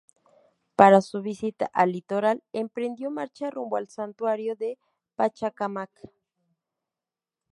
Para 0.75 0.99
su 1.01 1.21
visita 1.21 1.69
al 1.73 1.91
litoral 1.91 2.41
emprendió 2.53 3.11
marcha 3.11 3.51
rumbo 3.51 3.75
al 3.77 3.87
santuario 3.87 4.55
de 4.55 4.79
Pachacámac. 5.15 5.91